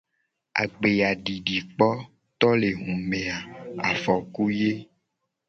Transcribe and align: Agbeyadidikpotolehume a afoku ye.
Agbeyadidikpotolehume 0.61 3.21
a 3.35 3.37
afoku 3.89 4.43
ye. 4.59 4.71